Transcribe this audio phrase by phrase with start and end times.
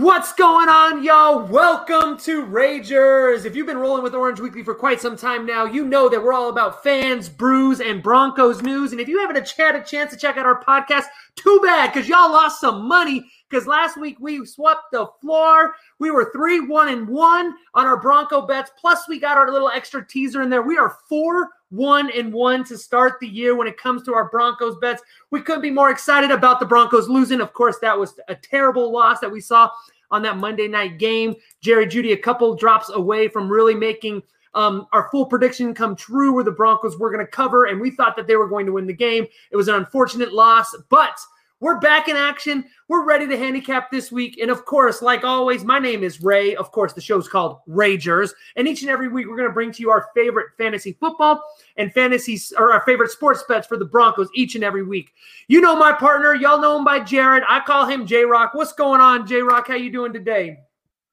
[0.00, 1.44] What's going on, y'all?
[1.44, 3.44] Welcome to Ragers.
[3.44, 6.24] If you've been rolling with Orange Weekly for quite some time now, you know that
[6.24, 8.92] we're all about fans, brews, and Broncos news.
[8.92, 11.04] And if you haven't had a chance to check out our podcast,
[11.36, 13.30] too bad because y'all lost some money.
[13.50, 15.74] Because last week we swept the floor.
[15.98, 18.70] We were three, one, and one on our Bronco bets.
[18.78, 20.62] Plus, we got our little extra teaser in there.
[20.62, 24.28] We are four, one, and one to start the year when it comes to our
[24.28, 25.02] Broncos bets.
[25.30, 27.40] We couldn't be more excited about the Broncos losing.
[27.40, 29.68] Of course, that was a terrible loss that we saw
[30.12, 31.34] on that Monday night game.
[31.60, 34.22] Jerry Jeudy, a couple drops away from really making
[34.54, 37.90] um, our full prediction come true where the Broncos were going to cover, and we
[37.90, 39.26] thought that they were going to win the game.
[39.50, 41.18] It was an unfortunate loss, but
[41.60, 42.64] we're back in action.
[42.88, 44.38] We're ready to handicap this week.
[44.40, 46.56] And of course, like always, my name is Ray.
[46.56, 48.30] Of course, the show's called Ragers.
[48.56, 51.42] And each and every week, we're going to bring to you our favorite fantasy football
[51.76, 55.12] and fantasy or our favorite sports bets for the Broncos each and every week.
[55.48, 56.34] You know my partner.
[56.34, 57.44] Y'all know him by Jared.
[57.46, 58.54] I call him J Rock.
[58.54, 59.68] What's going on, J Rock?
[59.68, 60.60] How you doing today?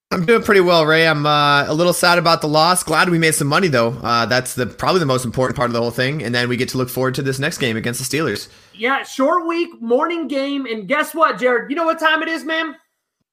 [0.09, 1.05] I'm doing pretty well, Ray.
[1.05, 2.81] I'm uh, a little sad about the loss.
[2.81, 3.89] Glad we made some money though.
[4.01, 6.23] Uh, that's the probably the most important part of the whole thing.
[6.23, 8.47] And then we get to look forward to this next game against the Steelers.
[8.73, 11.69] Yeah, short week, morning game, and guess what, Jared?
[11.69, 12.77] You know what time it is, man?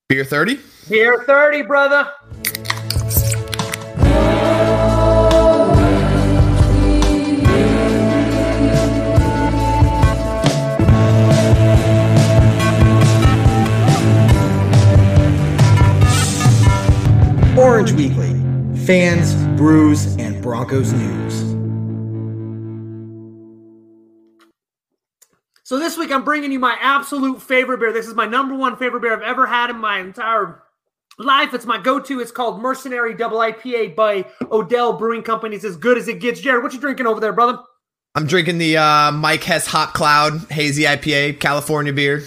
[0.08, 0.58] Beer thirty.
[0.88, 2.10] Beer thirty, brother.
[17.64, 18.28] Orange Weekly
[18.84, 21.40] fans, brews, and Broncos news.
[25.62, 27.90] So this week I'm bringing you my absolute favorite beer.
[27.90, 30.62] This is my number one favorite beer I've ever had in my entire
[31.18, 31.54] life.
[31.54, 32.20] It's my go-to.
[32.20, 35.56] It's called Mercenary Double IPA by Odell Brewing Company.
[35.56, 36.40] It's as good as it gets.
[36.40, 37.58] Jared, what you drinking over there, brother?
[38.14, 42.24] I'm drinking the uh, Mike Hess Hot Cloud Hazy IPA, California beer.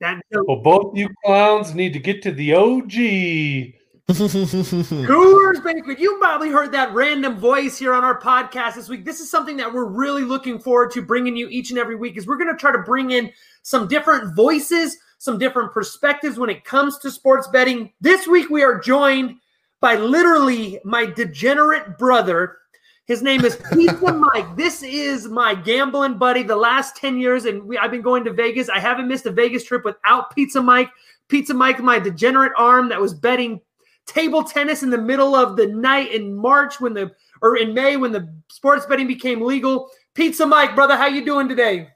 [0.00, 3.74] That, well, both you clowns need to get to the OG.
[4.08, 5.98] Coors Banquet.
[5.98, 9.02] You probably heard that random voice here on our podcast this week.
[9.02, 12.18] This is something that we're really looking forward to bringing you each and every week.
[12.18, 16.50] Is we're going to try to bring in some different voices, some different perspectives when
[16.50, 17.94] it comes to sports betting.
[18.02, 19.36] This week we are joined
[19.80, 22.58] by literally my degenerate brother.
[23.06, 24.54] His name is Pizza Mike.
[24.54, 26.42] This is my gambling buddy.
[26.42, 28.68] The last ten years, and we, I've been going to Vegas.
[28.68, 30.90] I haven't missed a Vegas trip without Pizza Mike.
[31.28, 33.62] Pizza Mike, my degenerate arm that was betting
[34.06, 37.10] table tennis in the middle of the night in March when the
[37.42, 39.90] or in May when the sports betting became legal.
[40.14, 41.88] Pizza Mike, brother, how you doing today?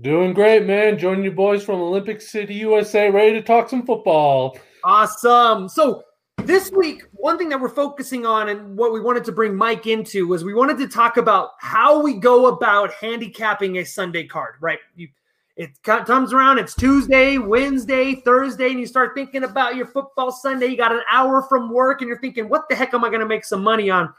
[0.00, 0.98] Doing great, man.
[0.98, 4.56] Joining you boys from Olympic City, USA, ready to talk some football.
[4.84, 5.68] Awesome.
[5.68, 6.04] So
[6.44, 9.86] this week, one thing that we're focusing on and what we wanted to bring Mike
[9.86, 14.54] into was we wanted to talk about how we go about handicapping a Sunday card,
[14.60, 14.78] right?
[14.96, 15.08] You
[15.56, 20.66] it comes around, it's Tuesday, Wednesday, Thursday, and you start thinking about your football Sunday.
[20.66, 23.20] You got an hour from work, and you're thinking, what the heck am I going
[23.20, 24.12] to make some money on?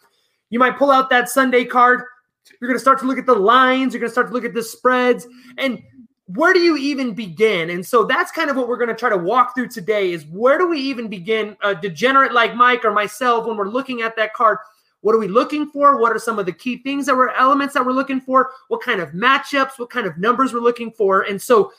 [0.49, 2.03] You might pull out that Sunday card.
[2.61, 3.93] You're going to start to look at the lines.
[3.93, 5.25] You're going to start to look at the spreads.
[5.57, 5.81] And
[6.27, 7.71] where do you even begin?
[7.71, 10.25] And so that's kind of what we're going to try to walk through today is
[10.27, 11.57] where do we even begin?
[11.63, 14.59] A degenerate like Mike or myself, when we're looking at that card,
[15.03, 15.99] what are we looking for?
[15.99, 18.51] What are some of the key things that were elements that we're looking for?
[18.69, 19.77] What kind of matchups?
[19.77, 21.23] What kind of numbers we're looking for?
[21.23, 21.73] And so,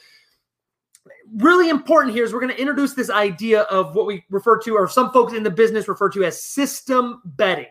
[1.36, 4.74] really important here is we're going to introduce this idea of what we refer to,
[4.74, 7.66] or some folks in the business refer to as system betting.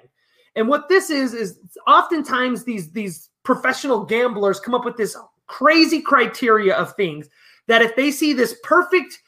[0.55, 5.15] And what this is is oftentimes these these professional gamblers come up with this
[5.45, 7.29] crazy criteria of things
[7.67, 9.19] that if they see this perfect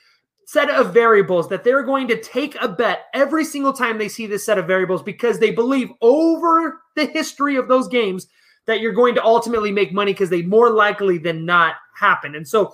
[0.46, 4.28] set of variables that they're going to take a bet every single time they see
[4.28, 8.28] this set of variables because they believe over the history of those games
[8.68, 12.36] that you're going to ultimately make money because they more likely than not happen.
[12.36, 12.74] And so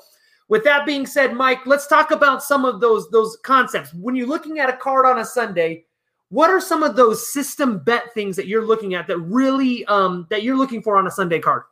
[0.49, 3.93] with that being said, Mike, let's talk about some of those those concepts.
[3.93, 5.85] When you're looking at a card on a Sunday,
[6.27, 10.27] what are some of those system bet things that you're looking at that really um,
[10.29, 11.63] that you're looking for on a Sunday card?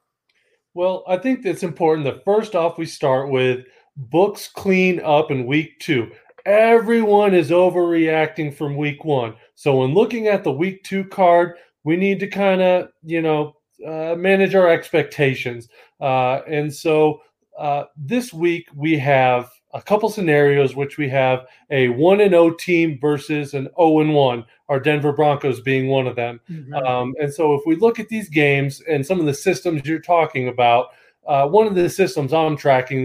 [0.73, 3.65] Well, I think it's important that first off we start with
[3.99, 6.11] books clean up in week two.
[6.45, 9.35] Everyone is overreacting from week one.
[9.55, 13.55] So when looking at the week two card, we need to kind of, you know,
[13.85, 15.67] uh, manage our expectations.
[15.99, 17.21] Uh, and so
[17.57, 22.51] uh, this week we have a couple scenarios which we have a 1 and 0
[22.51, 26.73] team versus an 0 and 1 our denver broncos being one of them mm-hmm.
[26.73, 29.99] um, and so if we look at these games and some of the systems you're
[29.99, 30.87] talking about
[31.27, 33.03] uh, one of the systems i'm tracking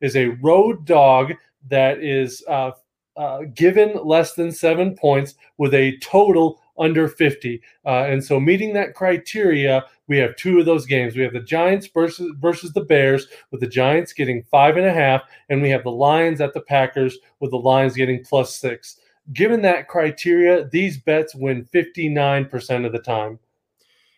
[0.00, 1.32] is a road dog
[1.68, 2.72] that is uh,
[3.16, 7.60] uh, given less than seven points with a total under 50.
[7.84, 11.14] Uh, and so, meeting that criteria, we have two of those games.
[11.14, 14.92] We have the Giants versus versus the Bears, with the Giants getting five and a
[14.92, 18.96] half, and we have the Lions at the Packers, with the Lions getting plus six.
[19.32, 23.38] Given that criteria, these bets win 59% of the time.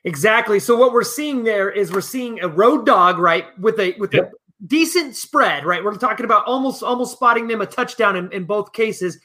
[0.04, 0.58] Exactly.
[0.58, 4.14] So what we're seeing there is we're seeing a road dog, right, with a with
[4.14, 4.32] yep.
[4.66, 5.82] Decent spread, right?
[5.82, 9.18] We're talking about almost almost spotting them a touchdown in, in both cases.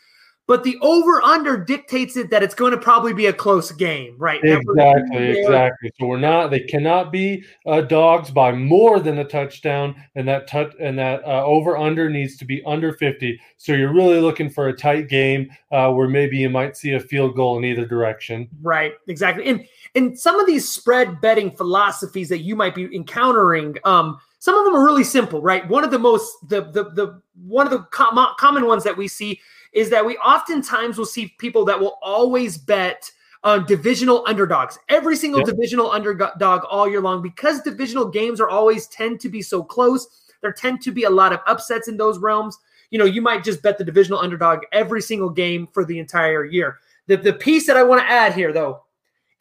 [0.47, 4.15] But the over under dictates it that it's going to probably be a close game,
[4.17, 4.39] right?
[4.41, 5.91] Exactly, exactly.
[5.99, 10.47] So we're not; they cannot be uh, dogs by more than a touchdown, and that
[10.47, 13.37] touch and that uh, over under needs to be under fifty.
[13.57, 16.99] So you're really looking for a tight game uh, where maybe you might see a
[17.01, 18.47] field goal in either direction.
[18.61, 19.47] Right, exactly.
[19.47, 24.57] And and some of these spread betting philosophies that you might be encountering, um, some
[24.57, 25.67] of them are really simple, right?
[25.67, 29.09] One of the most the the the one of the com- common ones that we
[29.09, 29.41] see
[29.73, 33.11] is that we oftentimes will see people that will always bet
[33.43, 38.87] on divisional underdogs, every single divisional underdog all year long, because divisional games are always
[38.87, 40.07] tend to be so close.
[40.39, 42.57] There tend to be a lot of upsets in those realms.
[42.89, 46.45] You know, you might just bet the divisional underdog every single game for the entire
[46.45, 46.79] year.
[47.07, 48.83] The, the piece that I want to add here, though,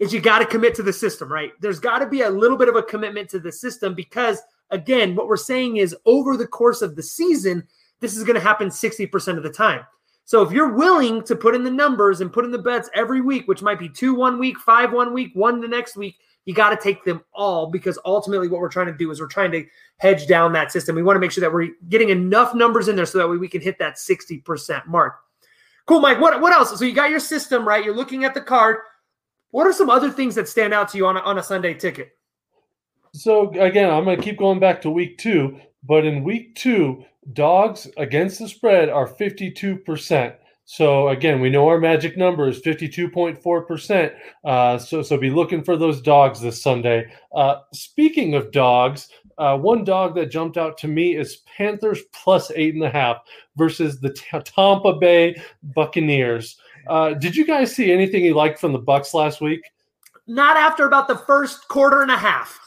[0.00, 1.52] is you got to commit to the system, right?
[1.60, 5.14] There's got to be a little bit of a commitment to the system because, again,
[5.14, 7.66] what we're saying is over the course of the season,
[8.00, 9.84] this is going to happen 60% of the time.
[10.24, 13.20] So if you're willing to put in the numbers and put in the bets every
[13.20, 16.16] week, which might be two one week, five one week, one the next week,
[16.46, 19.28] you got to take them all because ultimately what we're trying to do is we're
[19.28, 19.64] trying to
[19.98, 20.96] hedge down that system.
[20.96, 23.36] We want to make sure that we're getting enough numbers in there so that way
[23.36, 25.16] we can hit that 60% mark.
[25.86, 26.20] Cool, Mike.
[26.20, 26.76] What, what else?
[26.76, 27.84] So you got your system, right?
[27.84, 28.78] You're looking at the card.
[29.50, 31.74] What are some other things that stand out to you on a, on a Sunday
[31.74, 32.15] ticket?
[33.16, 37.02] So again, I'm going to keep going back to week two, but in week two,
[37.32, 40.34] dogs against the spread are 52%.
[40.66, 44.14] So again, we know our magic number is 52.4%.
[44.44, 47.10] Uh, so, so be looking for those dogs this Sunday.
[47.34, 49.08] Uh, speaking of dogs,
[49.38, 53.18] uh, one dog that jumped out to me is Panthers plus eight and a half
[53.56, 56.58] versus the T- Tampa Bay Buccaneers.
[56.86, 59.60] Uh, did you guys see anything you liked from the Bucks last week?
[60.26, 62.60] Not after about the first quarter and a half.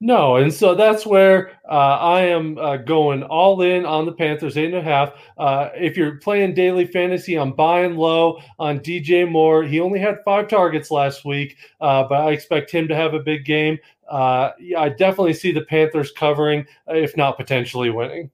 [0.00, 4.58] No, and so that's where uh, I am uh, going all in on the Panthers,
[4.58, 5.12] eight and a half.
[5.38, 9.62] Uh, if you're playing daily fantasy, I'm buying low on DJ Moore.
[9.62, 13.20] He only had five targets last week, uh, but I expect him to have a
[13.20, 13.78] big game.
[14.10, 18.30] Uh, yeah, I definitely see the Panthers covering, if not potentially winning.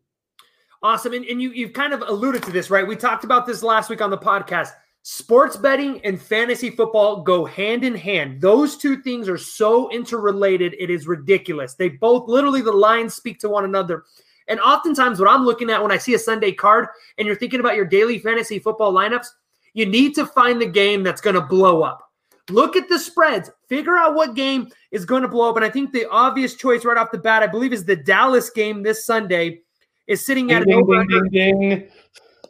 [0.82, 2.86] Awesome, and, and you you've kind of alluded to this, right?
[2.86, 4.70] We talked about this last week on the podcast.
[5.02, 8.40] Sports betting and fantasy football go hand in hand.
[8.40, 11.74] Those two things are so interrelated, it is ridiculous.
[11.74, 14.04] They both literally the lines speak to one another.
[14.48, 17.60] And oftentimes, what I'm looking at when I see a Sunday card and you're thinking
[17.60, 19.28] about your daily fantasy football lineups,
[19.72, 22.10] you need to find the game that's going to blow up.
[22.50, 25.56] Look at the spreads, figure out what game is going to blow up.
[25.56, 28.50] And I think the obvious choice right off the bat, I believe, is the Dallas
[28.50, 29.60] game this Sunday,
[30.08, 31.88] is sitting at ding, an ding, ding, ding,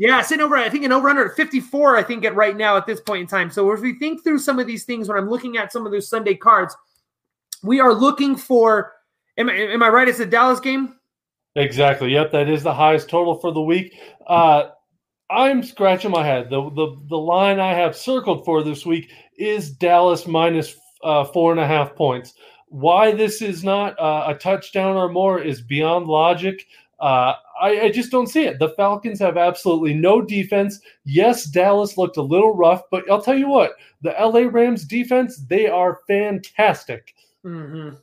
[0.00, 2.86] yeah, sitting over, I think an over under 54, I think at right now at
[2.86, 3.50] this point in time.
[3.50, 5.92] So if we think through some of these things, when I'm looking at some of
[5.92, 6.74] those Sunday cards,
[7.62, 8.94] we are looking for.
[9.36, 10.08] Am I, am I right?
[10.08, 10.96] It's the Dallas game.
[11.54, 12.14] Exactly.
[12.14, 13.94] Yep, that is the highest total for the week.
[14.26, 14.70] Uh,
[15.28, 16.48] I'm scratching my head.
[16.48, 21.52] The, the the line I have circled for this week is Dallas minus, uh, four
[21.52, 22.32] and a half points.
[22.68, 26.64] Why this is not uh, a touchdown or more is beyond logic.
[27.00, 28.58] Uh, I, I, just don't see it.
[28.58, 30.80] The Falcons have absolutely no defense.
[31.04, 35.38] Yes, Dallas looked a little rough, but I'll tell you what, the LA Rams defense,
[35.38, 37.14] they are fantastic.
[37.42, 37.96] Mm-hmm.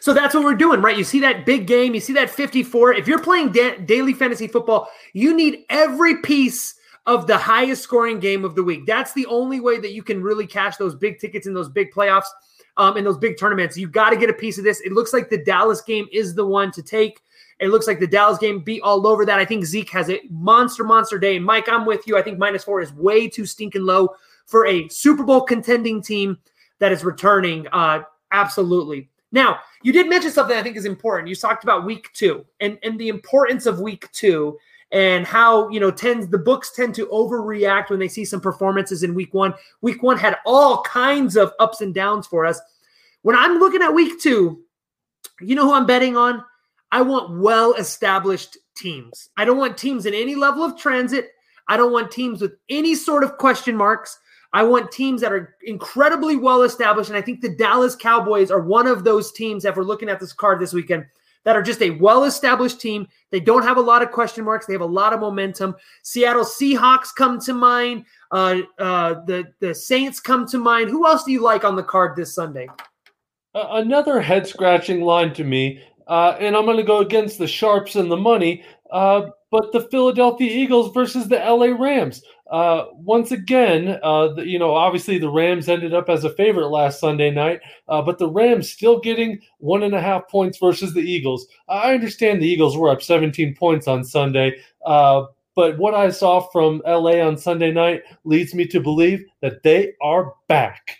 [0.00, 0.96] So that's what we're doing, right?
[0.96, 2.94] You see that big game, you see that 54.
[2.94, 6.76] If you're playing da- daily fantasy football, you need every piece
[7.06, 8.86] of the highest scoring game of the week.
[8.86, 11.92] That's the only way that you can really cash those big tickets in those big
[11.92, 12.28] playoffs,
[12.78, 13.76] um, in those big tournaments.
[13.76, 14.80] You got to get a piece of this.
[14.80, 17.20] It looks like the Dallas game is the one to take.
[17.60, 19.38] It looks like the Dallas game beat all over that.
[19.38, 21.36] I think Zeke has a monster, monster day.
[21.36, 22.16] And Mike, I'm with you.
[22.16, 24.10] I think minus four is way too stinking low
[24.46, 26.38] for a Super Bowl contending team
[26.80, 27.66] that is returning.
[27.72, 29.08] Uh, absolutely.
[29.32, 31.28] Now, you did mention something I think is important.
[31.28, 34.58] You talked about week two and, and the importance of week two
[34.92, 39.02] and how you know tends the books tend to overreact when they see some performances
[39.02, 39.52] in week one.
[39.80, 42.60] Week one had all kinds of ups and downs for us.
[43.22, 44.62] When I'm looking at week two,
[45.40, 46.44] you know who I'm betting on?
[46.94, 49.28] I want well established teams.
[49.36, 51.30] I don't want teams in any level of transit.
[51.66, 54.16] I don't want teams with any sort of question marks.
[54.52, 57.10] I want teams that are incredibly well established.
[57.10, 60.20] And I think the Dallas Cowboys are one of those teams, if we're looking at
[60.20, 61.04] this card this weekend,
[61.42, 63.08] that are just a well-established team.
[63.32, 64.66] They don't have a lot of question marks.
[64.66, 65.74] They have a lot of momentum.
[66.04, 68.04] Seattle Seahawks come to mind.
[68.30, 70.90] Uh, uh, the the Saints come to mind.
[70.90, 72.68] Who else do you like on the card this Sunday?
[73.54, 77.96] Another head scratching line to me, uh, and I'm going to go against the sharps
[77.96, 78.64] and the money.
[78.90, 82.24] Uh, but the Philadelphia Eagles versus the LA Rams.
[82.50, 86.68] Uh, once again, uh, the, you know, obviously the Rams ended up as a favorite
[86.70, 90.92] last Sunday night, uh, but the Rams still getting one and a half points versus
[90.92, 91.46] the Eagles.
[91.68, 96.40] I understand the Eagles were up 17 points on Sunday, uh, but what I saw
[96.50, 100.98] from LA on Sunday night leads me to believe that they are back.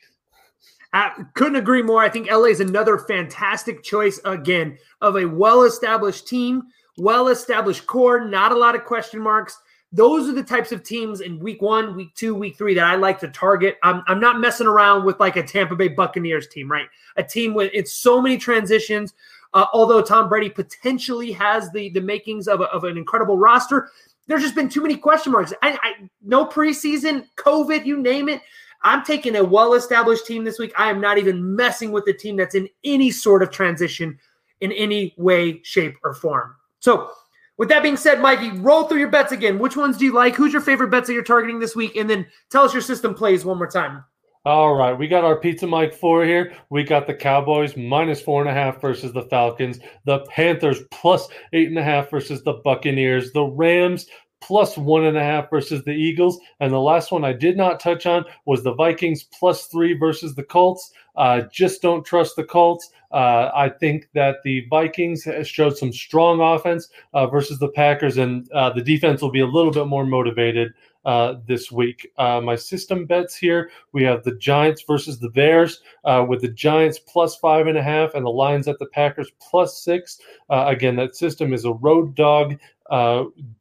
[0.94, 2.02] I couldn't agree more.
[2.02, 6.62] I think LA is another fantastic choice again of a well-established team,
[6.96, 9.58] well-established core, not a lot of question marks
[9.94, 12.96] those are the types of teams in week one, week two, week three that I
[12.96, 13.78] like to target.
[13.84, 16.88] I'm, I'm not messing around with like a Tampa Bay Buccaneers team, right?
[17.16, 19.14] A team with it's so many transitions.
[19.54, 23.88] Uh, although Tom Brady potentially has the the makings of, a, of an incredible roster,
[24.26, 25.52] there's just been too many question marks.
[25.62, 28.40] I, I no preseason, COVID, you name it.
[28.84, 30.72] I'm taking a well established team this week.
[30.76, 34.18] I am not even messing with the team that's in any sort of transition
[34.60, 36.54] in any way, shape, or form.
[36.80, 37.10] So
[37.56, 39.58] with that being said, Mikey, roll through your bets again.
[39.58, 40.34] Which ones do you like?
[40.34, 41.96] Who's your favorite bets that you're targeting this week?
[41.96, 44.04] And then tell us your system plays one more time.
[44.46, 46.54] All right, we got our Pizza Mike four here.
[46.68, 49.78] We got the Cowboys minus four and a half versus the Falcons.
[50.04, 53.32] The Panthers plus eight and a half versus the Buccaneers.
[53.32, 54.06] The Rams
[54.46, 56.38] plus one and a half versus the Eagles.
[56.60, 60.34] And the last one I did not touch on was the Vikings plus three versus
[60.34, 60.92] the Colts.
[61.16, 62.90] Uh, just don't trust the Colts.
[63.10, 68.50] Uh, I think that the Vikings showed some strong offense uh, versus the Packers, and
[68.52, 70.74] uh, the defense will be a little bit more motivated
[71.04, 72.10] uh, this week.
[72.18, 75.80] Uh, my system bets here we have the Giants versus the Bears,
[76.28, 79.82] with the Giants plus five and a half, and the Lions at the Packers plus
[79.82, 80.18] six.
[80.50, 82.58] again, that system is a road dog,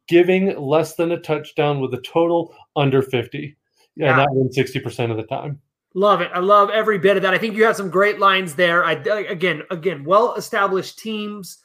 [0.08, 3.56] giving less than a touchdown with a total under 50.
[3.96, 4.10] Yeah.
[4.10, 5.60] And that wins 60% of the time.
[5.94, 6.30] Love it.
[6.34, 7.34] I love every bit of that.
[7.34, 8.84] I think you have some great lines there.
[8.84, 11.58] I again, again, well-established teams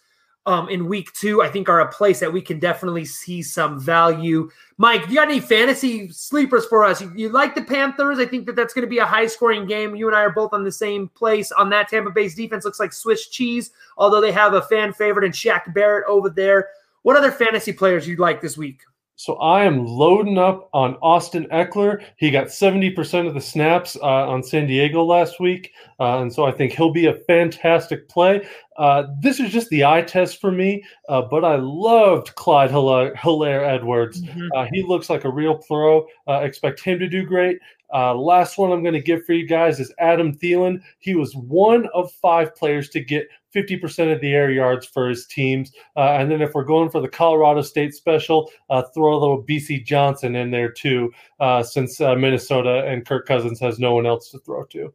[0.45, 3.79] um, in week two, I think are a place that we can definitely see some
[3.79, 4.49] value.
[4.77, 7.01] Mike, you got any fantasy sleepers for us?
[7.01, 8.19] You, you like the Panthers?
[8.19, 9.95] I think that that's going to be a high-scoring game.
[9.95, 11.89] You and I are both on the same place on that.
[11.89, 15.73] Tampa Bay's defense looks like Swiss cheese, although they have a fan favorite in Shaq
[15.73, 16.69] Barrett over there.
[17.03, 18.81] What other fantasy players you like this week?
[19.19, 22.01] So I am loading up on Austin Ekeler.
[22.15, 25.73] He got 70% of the snaps uh, on San Diego last week.
[25.99, 28.47] Uh, and so I think he'll be a fantastic play.
[28.79, 33.67] Uh, this is just the eye test for me, uh, but I loved Clyde Helaire
[33.67, 34.21] Edwards.
[34.21, 34.47] Mm-hmm.
[34.55, 36.07] Uh, he looks like a real pro.
[36.27, 37.59] Uh, expect him to do great.
[37.93, 40.81] last one I'm going to give for you guys is Adam Thielen.
[40.99, 45.25] He was one of five players to get 50% of the air yards for his
[45.25, 45.71] teams.
[45.95, 49.43] Uh, and then if we're going for the Colorado State special, uh, throw a little
[49.43, 54.05] Bisi Johnson in there too, uh, since uh, Minnesota and Kirk Cousins has no one
[54.05, 54.93] else to throw to.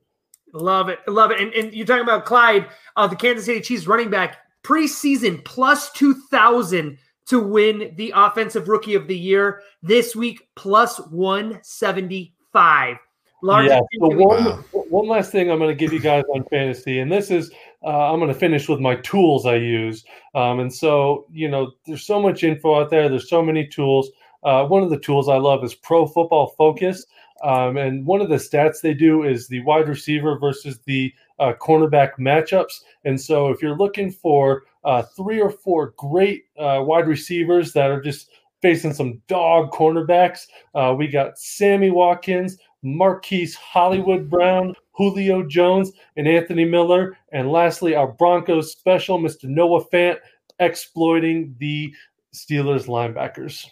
[0.54, 1.00] Love it.
[1.08, 1.40] Love it.
[1.40, 5.90] And, and you're talking about Clyde, uh, the Kansas City Chiefs running back, preseason plus
[5.92, 6.96] 2,000
[7.26, 9.62] to win the Offensive Rookie of the Year.
[9.82, 12.96] This week, plus 175.
[13.42, 13.80] Large yeah.
[13.98, 17.30] So one, one last thing I'm going to give you guys on fantasy, and this
[17.30, 17.50] is
[17.82, 20.02] uh, I'm going to finish with my tools I use.
[20.34, 23.10] Um, and so, you know, there's so much info out there.
[23.10, 24.10] There's so many tools.
[24.44, 27.04] Uh, one of the tools I love is Pro Football Focus.
[27.44, 31.52] Um, and one of the stats they do is the wide receiver versus the uh,
[31.60, 32.80] cornerback matchups.
[33.04, 37.90] And so, if you're looking for uh, three or four great uh, wide receivers that
[37.90, 38.30] are just
[38.62, 46.26] facing some dog cornerbacks, uh, we got Sammy Watkins, Marquise Hollywood Brown, Julio Jones, and
[46.26, 47.14] Anthony Miller.
[47.32, 49.44] And lastly, our Broncos special, Mr.
[49.44, 50.16] Noah Fant,
[50.60, 51.92] exploiting the
[52.34, 53.66] Steelers linebackers.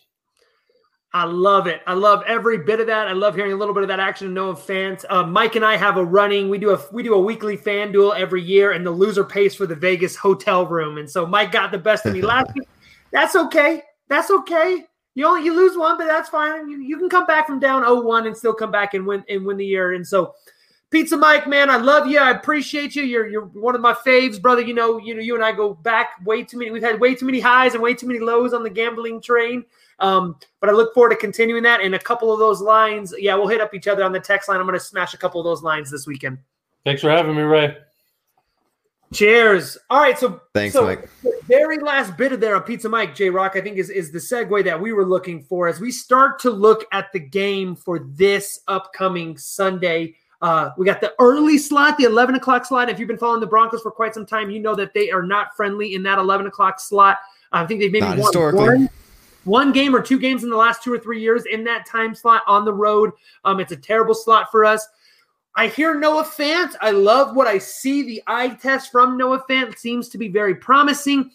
[1.14, 1.82] I love it.
[1.86, 3.06] I love every bit of that.
[3.06, 4.32] I love hearing a little bit of that action.
[4.32, 5.04] Noah Fant.
[5.10, 6.48] Uh, Mike and I have a running.
[6.48, 9.66] We do a we do a weekly FanDuel every year, and the loser pays for
[9.66, 10.96] the Vegas hotel room.
[10.96, 12.68] And so Mike got the best of me last week.
[13.12, 13.82] That's okay.
[14.08, 14.86] That's okay.
[15.14, 16.70] You only you lose one, but that's fine.
[16.70, 19.44] You, you can come back from down 0-1 and still come back and win and
[19.44, 19.92] win the year.
[19.92, 20.34] And so
[20.90, 22.18] Pizza Mike, man, I love you.
[22.18, 23.02] I appreciate you.
[23.02, 24.62] You're you're one of my faves, brother.
[24.62, 26.70] You know, you know, you and I go back way too many.
[26.70, 29.66] We've had way too many highs and way too many lows on the gambling train.
[30.02, 31.80] Um, but I look forward to continuing that.
[31.80, 34.48] And a couple of those lines, yeah, we'll hit up each other on the text
[34.48, 34.58] line.
[34.60, 36.38] I'm going to smash a couple of those lines this weekend.
[36.84, 37.76] Thanks for having me, Ray.
[39.12, 39.76] Cheers.
[39.90, 41.08] All right, so thanks, so Mike.
[41.22, 44.10] The very last bit of there on Pizza Mike, J Rock, I think is is
[44.10, 47.76] the segue that we were looking for as we start to look at the game
[47.76, 52.88] for this upcoming Sunday Uh, we got the early slot, the 11 o'clock slot.
[52.88, 55.22] If you've been following the Broncos for quite some time, you know that they are
[55.22, 57.18] not friendly in that 11 o'clock slot.
[57.52, 58.60] I think they've maybe Not won historically.
[58.60, 58.90] one,
[59.44, 62.14] one game or two games in the last two or three years in that time
[62.14, 63.10] slot on the road.
[63.44, 64.86] Um, it's a terrible slot for us.
[65.54, 66.74] I hear Noah Fant.
[66.80, 68.02] I love what I see.
[68.02, 71.30] The eye test from Noah Fant seems to be very promising.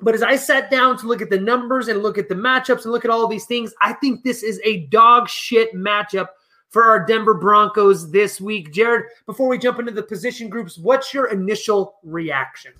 [0.00, 2.82] But as I sat down to look at the numbers and look at the matchups
[2.82, 6.28] and look at all these things, I think this is a dog shit matchup
[6.70, 8.72] for our Denver Broncos this week.
[8.72, 12.72] Jared, before we jump into the position groups, what's your initial reaction?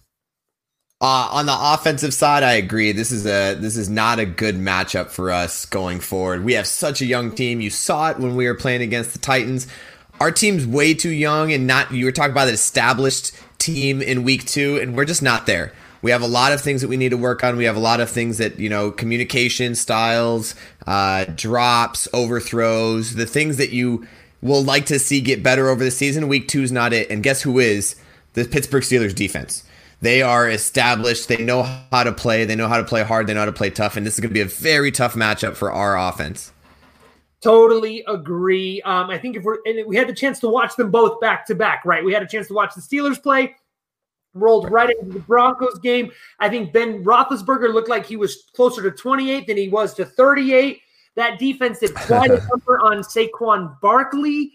[1.05, 2.93] Uh, on the offensive side, I agree.
[2.93, 6.45] This is a this is not a good matchup for us going forward.
[6.45, 7.61] We have such a young team.
[7.61, 9.67] You saw it when we were playing against the Titans.
[10.19, 11.93] Our team's way too young, and not.
[11.93, 15.75] You were talking about an established team in week two, and we're just not there.
[16.01, 17.59] We have a lot of things that we need to work on.
[17.59, 20.55] We have a lot of things that you know, communication styles,
[20.87, 24.07] uh, drops, overthrows, the things that you
[24.41, 26.29] will like to see get better over the season.
[26.29, 27.95] Week two is not it, and guess who is
[28.33, 29.65] the Pittsburgh Steelers defense?
[30.05, 31.29] They are established.
[31.29, 32.45] They know how to play.
[32.45, 33.27] They know how to play hard.
[33.27, 33.97] They know how to play tough.
[33.97, 36.53] And this is going to be a very tough matchup for our offense.
[37.41, 38.83] Totally agree.
[38.83, 41.47] Um, I think if we're and we had the chance to watch them both back
[41.47, 42.05] to back, right?
[42.05, 43.57] We had a chance to watch the Steelers play,
[44.35, 46.13] rolled right into the Broncos game.
[46.39, 50.05] I think Ben Roethlisberger looked like he was closer to 28 than he was to
[50.05, 50.83] 38.
[51.17, 54.53] That defense did quite a number on Saquon Barkley.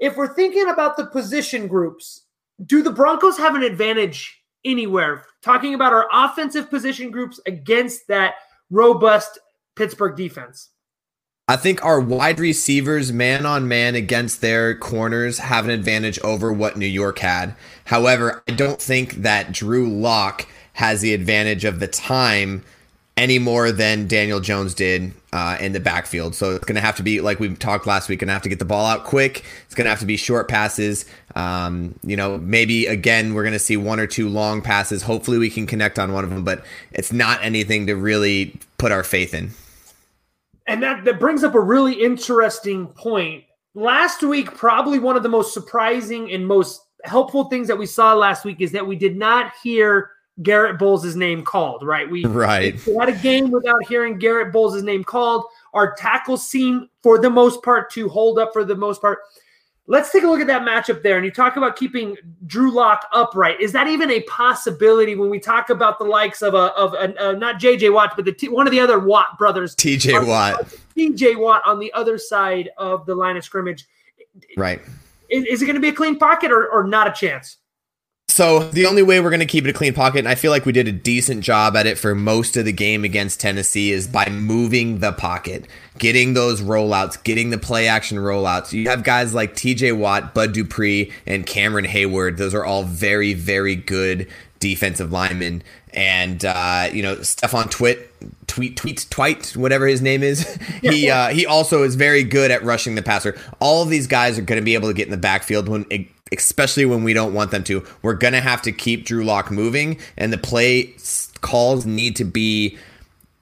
[0.00, 2.24] If we're thinking about the position groups,
[2.66, 4.37] do the Broncos have an advantage
[4.68, 5.24] anywhere?
[5.42, 8.34] Talking about our offensive position groups against that
[8.70, 9.38] robust
[9.76, 10.70] Pittsburgh defense.
[11.50, 16.52] I think our wide receivers, man on man against their corners, have an advantage over
[16.52, 17.54] what New York had.
[17.86, 22.64] However, I don't think that Drew Lock has the advantage of the time
[23.18, 26.36] any more than Daniel Jones did uh, in the backfield.
[26.36, 28.20] So it's going to have to be like we talked last week.
[28.20, 29.44] Going to have to get the ball out quick.
[29.66, 31.04] It's going to have to be short passes.
[31.34, 35.02] Um, you know, maybe again we're going to see one or two long passes.
[35.02, 38.92] Hopefully, we can connect on one of them, but it's not anything to really put
[38.92, 39.50] our faith in.
[40.68, 43.44] And that, that brings up a really interesting point.
[43.74, 48.14] Last week, probably one of the most surprising and most helpful things that we saw
[48.14, 50.10] last week is that we did not hear
[50.42, 52.08] Garett Bolles' name called, right?
[52.08, 52.74] We, Right.
[52.86, 55.44] we had a game without hearing Garett Bolles' name called.
[55.74, 59.18] Our tackles seem, for the most part, to hold up for the most part.
[59.90, 61.16] Let's take a look at that matchup there.
[61.16, 62.14] And you talk about keeping
[62.46, 63.58] Drew Lock upright.
[63.58, 67.30] Is that even a possibility when we talk about the likes of a of a,
[67.30, 70.66] uh, not JJ Watt, but the t- one of the other Watt brothers, TJ Watt.
[70.94, 73.86] TJ Watt on the other side of the line of scrimmage?
[74.58, 74.80] Right.
[75.30, 77.56] Is, is it going to be a clean pocket or, or not a chance?
[78.38, 80.52] So the only way we're going to keep it a clean pocket, and I feel
[80.52, 83.90] like we did a decent job at it for most of the game against Tennessee,
[83.90, 85.66] is by moving the pocket,
[85.98, 88.72] getting those rollouts, getting the play action rollouts.
[88.72, 89.90] You have guys like T.J.
[89.90, 92.36] Watt, Bud Dupree, and Cameron Heyward.
[92.36, 94.28] Those are all very, very good
[94.60, 95.64] defensive linemen.
[95.92, 98.14] And uh, you know, Stephon Twit,
[98.46, 100.46] tweet, tweet, twite, whatever his name is.
[100.82, 103.36] he uh, he also is very good at rushing the passer.
[103.58, 105.86] All of these guys are going to be able to get in the backfield when
[106.36, 107.84] especially when we don't want them to.
[108.02, 110.94] We're going to have to keep Drew Lock moving, and the play
[111.40, 112.76] calls need to be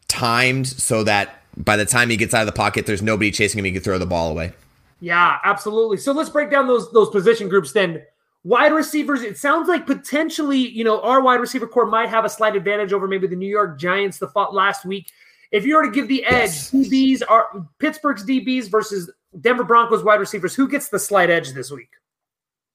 [0.09, 3.59] timed so that by the time he gets out of the pocket, there's nobody chasing
[3.59, 3.65] him.
[3.65, 4.53] He can throw the ball away.
[5.01, 5.97] Yeah, absolutely.
[5.99, 8.03] So let's break down those those position groups then.
[8.45, 12.29] Wide receivers, it sounds like potentially, you know, our wide receiver core might have a
[12.29, 15.11] slight advantage over maybe the New York Giants the fought last week.
[15.51, 16.71] If you were to give the edge, Yes.
[16.71, 20.55] DBs are Pittsburgh's DBs versus Denver Broncos wide receivers.
[20.55, 21.91] Who gets the slight edge this week?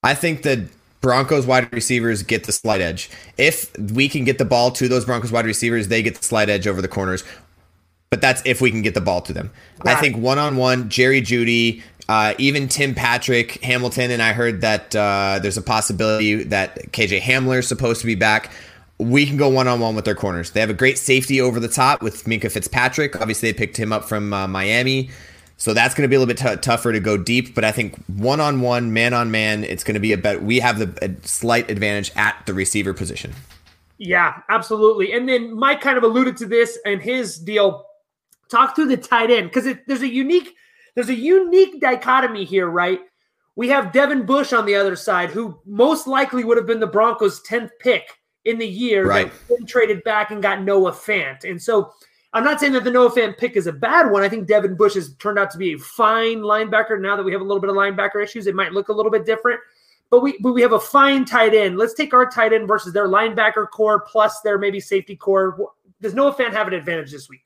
[0.04, 0.68] I think the
[1.02, 3.10] Broncos wide receivers get the slight edge.
[3.38, 6.50] If we can get the ball to those Broncos wide receivers, they get the slight
[6.50, 7.24] edge over the corners.
[8.12, 9.52] But that's if we can get the ball to them.
[9.86, 14.62] I think one on one, Jerry Jeudy, uh, even Tim Patrick, Hamilton, and I heard
[14.62, 18.52] that uh, there's a possibility that KJ Hamler is supposed to be back.
[18.98, 20.52] We can go one on one with their corners.
[20.52, 23.20] They have a great safety over the top with Minkah Fitzpatrick.
[23.20, 25.10] Obviously, they picked him up from uh, Miami.
[25.62, 27.72] So that's going to be a little bit t- tougher to go deep, but I
[27.72, 30.42] think one on one, man on man, it's going to be a bet.
[30.42, 33.32] We have the a slight advantage at the receiver position.
[34.00, 35.14] Yeah, absolutely.
[35.14, 37.86] And then Mike kind of alluded to this and his deal.
[38.50, 40.56] Talk through the tight end because there's a unique
[40.96, 43.02] there's a unique dichotomy here, right?
[43.56, 46.88] We have Devin Bush on the other side, who most likely would have been the
[46.88, 48.10] Broncos' tenth pick
[48.46, 49.32] in the year, Right.
[49.68, 51.44] traded back and got Noah Fant.
[51.44, 51.94] And so
[52.34, 54.24] I'm not saying that the Noah Fant pick is a bad one.
[54.24, 57.00] I think Devin Bush has turned out to be a fine linebacker.
[57.00, 59.12] Now that we have a little bit of linebacker issues, it might look a little
[59.12, 59.60] bit different.
[60.10, 61.78] But we but we have a fine tight end.
[61.78, 65.72] Let's take our tight end versus their linebacker core plus their maybe safety core.
[66.02, 67.44] Does Noah Fant have an advantage this week?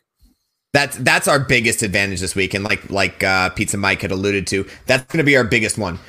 [0.74, 4.46] That's that's our biggest advantage this week, and like like uh, Pizza Mike had alluded
[4.48, 6.00] to, that's going to be our biggest one.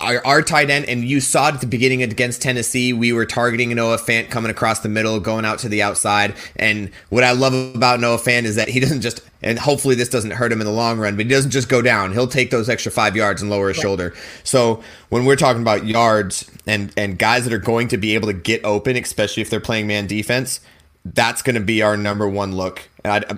[0.00, 2.92] Our, our tight end, and you saw it at the beginning against Tennessee.
[2.92, 6.34] We were targeting Noah Fant coming across the middle, going out to the outside.
[6.56, 10.08] And what I love about Noah Fant is that he doesn't just, and hopefully this
[10.08, 12.12] doesn't hurt him in the long run, but he doesn't just go down.
[12.12, 13.82] He'll take those extra five yards and lower his right.
[13.82, 14.14] shoulder.
[14.44, 18.28] So when we're talking about yards and and guys that are going to be able
[18.28, 20.60] to get open, especially if they're playing man defense,
[21.04, 22.88] that's going to be our number one look.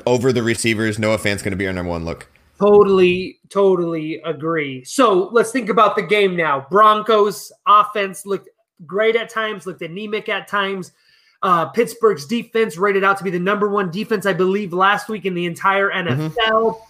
[0.07, 2.27] over the receivers, Noah Fant's going to be our number one look.
[2.59, 4.85] Totally, totally agree.
[4.85, 6.67] So let's think about the game now.
[6.71, 8.49] Broncos offense looked
[8.85, 10.93] great at times, looked anemic at times.
[11.43, 15.25] Uh, Pittsburgh's defense rated out to be the number one defense, I believe, last week
[15.25, 16.35] in the entire NFL.
[16.35, 16.83] Mm-hmm.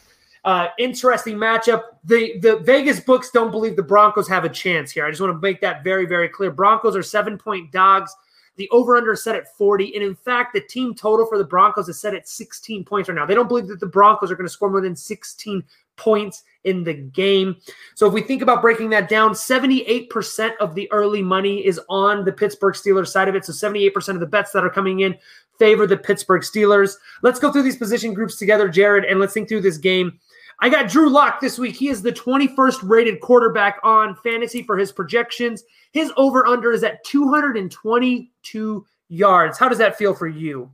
[0.44, 1.82] Uh, interesting matchup.
[2.04, 5.04] The the Vegas books don't believe the Broncos have a chance here.
[5.04, 6.50] I just want to make that very very clear.
[6.50, 8.14] Broncos are seven point dogs.
[8.58, 9.94] The over under is set at 40.
[9.94, 13.14] And in fact, the team total for the Broncos is set at 16 points right
[13.14, 13.24] now.
[13.24, 15.62] They don't believe that the Broncos are going to score more than 16
[15.96, 17.56] points in the game.
[17.94, 22.24] So if we think about breaking that down, 78% of the early money is on
[22.24, 23.44] the Pittsburgh Steelers side of it.
[23.44, 25.16] So 78% of the bets that are coming in
[25.58, 26.94] favor the Pittsburgh Steelers.
[27.22, 30.18] Let's go through these position groups together, Jared, and let's think through this game.
[30.60, 31.76] I got Drew Lock this week.
[31.76, 35.62] He is the 21st rated quarterback on fantasy for his projections.
[35.92, 39.58] His over under is at 222 yards.
[39.58, 40.70] How does that feel for you?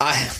[0.00, 0.30] I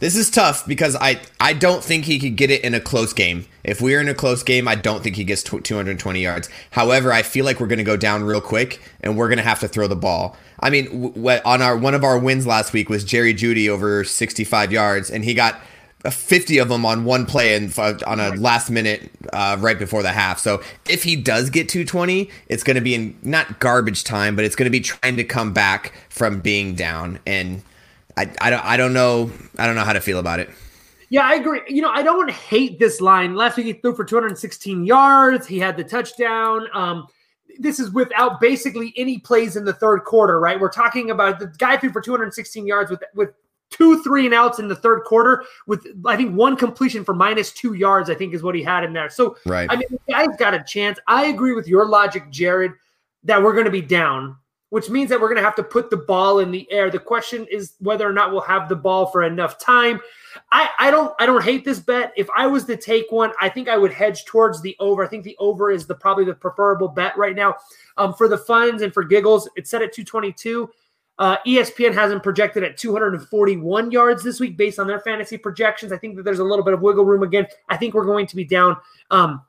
[0.00, 3.12] this is tough because I I don't think he could get it in a close
[3.12, 3.46] game.
[3.64, 6.48] If we're in a close game, I don't think he gets 220 yards.
[6.70, 9.44] However, I feel like we're going to go down real quick and we're going to
[9.44, 10.36] have to throw the ball.
[10.60, 11.14] I mean,
[11.44, 15.24] on our one of our wins last week was Jerry Jeudy over 65 yards and
[15.24, 15.60] he got
[16.10, 20.12] 50 of them on one play and on a last minute uh, right before the
[20.12, 20.38] half.
[20.38, 24.44] So if he does get 220, it's going to be in not garbage time, but
[24.44, 27.18] it's going to be trying to come back from being down.
[27.26, 27.62] And
[28.16, 30.50] I, I don't I don't know I don't know how to feel about it.
[31.10, 31.62] Yeah, I agree.
[31.68, 33.34] You know, I don't hate this line.
[33.34, 35.46] Last week he threw for 216 yards.
[35.46, 36.66] He had the touchdown.
[36.74, 37.06] Um,
[37.58, 40.60] this is without basically any plays in the third quarter, right?
[40.60, 43.30] We're talking about the guy threw for 216 yards with with
[43.70, 47.52] two three and outs in the third quarter with I think one completion for minus
[47.52, 48.10] two yards.
[48.10, 49.10] I think is what he had in there.
[49.10, 49.68] So right.
[49.70, 50.98] I mean, the guy's got a chance.
[51.06, 52.72] I agree with your logic, Jared,
[53.24, 54.36] that we're going to be down,
[54.70, 56.90] which means that we're going to have to put the ball in the air.
[56.90, 60.00] The question is whether or not we'll have the ball for enough time.
[60.52, 62.12] I, I don't I don't hate this bet.
[62.16, 65.04] If I was to take one, I think I would hedge towards the over.
[65.04, 67.56] I think the over is the probably the preferable bet right now.
[67.96, 70.70] Um, for the funds and for giggles, it's set at 222.
[71.18, 75.90] Uh, ESPN has him projected at 241 yards this week based on their fantasy projections.
[75.90, 77.46] I think that there's a little bit of wiggle room again.
[77.68, 78.76] I think we're going to be down.
[79.10, 79.42] Um,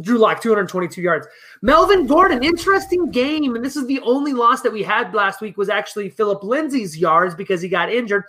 [0.00, 1.26] Drew Lock, 222 yards.
[1.60, 3.54] Melvin Gordon, interesting game.
[3.54, 6.96] And this is the only loss that we had last week was actually Philip Lindsay's
[6.96, 8.24] yards because he got injured.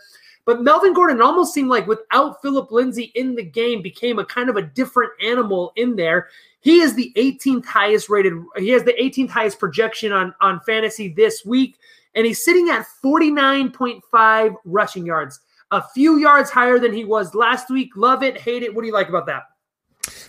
[0.45, 4.49] But Melvin Gordon almost seemed like without Philip Lindsay in the game became a kind
[4.49, 6.27] of a different animal in there.
[6.59, 8.33] He is the 18th highest rated.
[8.57, 11.77] He has the 18th highest projection on on fantasy this week
[12.15, 15.39] and he's sitting at 49.5 rushing yards,
[15.71, 17.89] a few yards higher than he was last week.
[17.95, 18.73] Love it, hate it.
[18.73, 19.43] What do you like about that?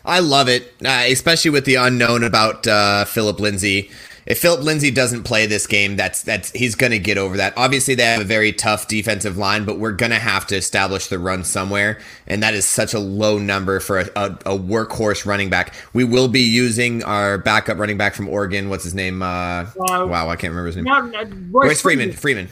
[0.04, 3.90] I love it, uh, especially with the unknown about uh, Philip Lindsay
[4.26, 7.54] if Philip Lindsay doesn't play this game, that's that's he's going to get over that.
[7.56, 11.08] Obviously, they have a very tough defensive line, but we're going to have to establish
[11.08, 15.26] the run somewhere, and that is such a low number for a, a, a, workhorse
[15.26, 15.74] running back.
[15.92, 18.68] We will be using our backup running back from Oregon.
[18.68, 19.22] What's his name?
[19.22, 20.88] Uh, uh, wow, I can't remember his name.
[20.88, 22.12] Uh, Royce, Royce Freeman.
[22.12, 22.48] Freeman.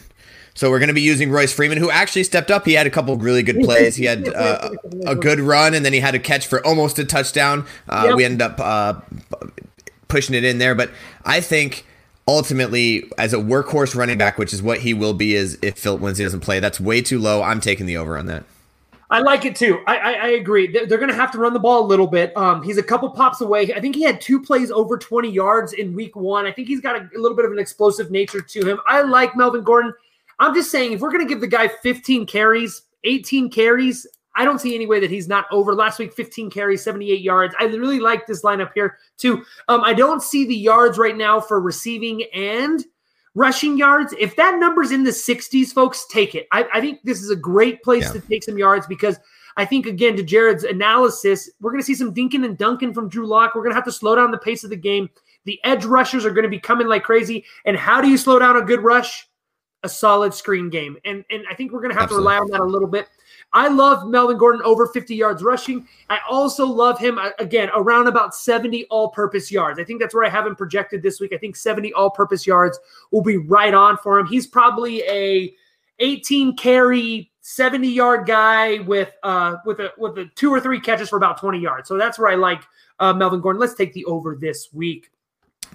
[0.54, 2.66] So we're going to be using Royce Freeman, who actually stepped up.
[2.66, 3.96] He had a couple really good plays.
[3.96, 4.70] He had uh,
[5.06, 7.66] a good run, and then he had a catch for almost a touchdown.
[7.88, 8.16] Uh, yep.
[8.16, 9.00] We ended up uh,
[10.12, 10.74] pushing it in there.
[10.76, 10.90] But
[11.24, 11.84] I think
[12.28, 16.02] ultimately, as a workhorse running back, which is what he will be, is if Philip
[16.02, 17.42] Lindsay doesn't play, that's way too low.
[17.42, 18.44] I'm taking the over on that.
[19.10, 19.82] I like it too.
[19.86, 20.72] I, I, I agree.
[20.72, 22.34] They're, they're going to have to run the ball a little bit.
[22.36, 23.72] Um, he's a couple pops away.
[23.74, 26.46] I think he had two plays over 20 yards in week one.
[26.46, 28.80] I think he's got a, a little bit of an explosive nature to him.
[28.86, 29.92] I like Melvin Gordon.
[30.38, 34.44] I'm just saying, if we're going to give the guy 15 carries, 18 carries, I
[34.44, 35.74] don't see any way that he's not over.
[35.74, 37.54] Last week, 15 carries, 78 yards.
[37.58, 39.44] I really like this lineup here, too.
[39.68, 42.84] Um, I don't see the yards right now for receiving and
[43.34, 44.14] rushing yards.
[44.18, 46.46] If that number's in the 60s, folks, take it.
[46.52, 48.12] I, I think this is a great place yeah.
[48.12, 49.18] to take some yards because
[49.56, 53.08] I think, again, to Jared's analysis, we're going to see some dinking and dunking from
[53.08, 53.54] Drew Lock.
[53.54, 55.10] We're going to have to slow down the pace of the game.
[55.44, 57.44] The edge rushers are going to be coming like crazy.
[57.64, 59.28] And how do you slow down a good rush?
[59.82, 60.96] A solid screen game.
[61.04, 62.30] And, and I think we're going to have Absolutely.
[62.30, 63.08] to rely on that a little bit.
[63.54, 65.86] I love Melvin Gordon over 50 yards rushing.
[66.08, 69.78] I also love him, uh, again, around about 70 all purpose yards.
[69.78, 71.32] I think that's where I have him projected this week.
[71.34, 72.78] I think 70 all purpose yards
[73.10, 74.26] will be right on for him.
[74.26, 75.54] He's probably a
[75.98, 81.08] 18 carry, 70 yard guy with uh with a with a two or three catches
[81.08, 81.88] for about 20 yards.
[81.88, 82.62] So that's where I like
[83.00, 83.60] uh, Melvin Gordon.
[83.60, 85.10] Let's take the over this week.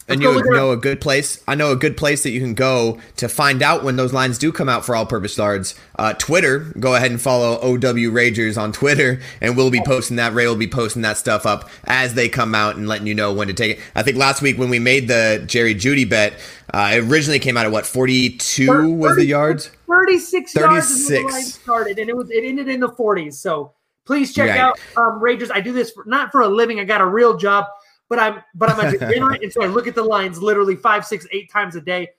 [0.10, 1.44] And you know a good place.
[1.50, 4.38] I know a good place that you can go to find out when those lines
[4.38, 5.76] do come out for all-purpose yards.
[5.98, 6.60] Uh, Twitter.
[6.80, 10.34] Go ahead and follow OW Ragers on Twitter, and we'll be posting that.
[10.34, 13.34] Ray will be posting that stuff up as they come out and letting you know
[13.34, 13.84] when to take it.
[13.96, 16.34] I think last week when we made the Jerry Jeudy bet,
[16.74, 19.72] uh, it originally came out at what forty-two 30, was the yards.
[19.88, 20.54] Thirty-six.
[20.54, 23.40] Thirty-six yards started, and it was it ended in the forties.
[23.40, 23.74] So
[24.06, 24.60] please check right.
[24.60, 25.52] out um, Ragers.
[25.54, 26.80] I do this for, not for a living.
[26.80, 27.66] I got a real job
[28.10, 31.06] but I'm but I'm a beginner, and so I look at the lines literally five,
[31.06, 32.10] six, eight times a day.